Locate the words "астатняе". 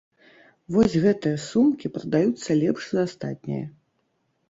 3.13-3.65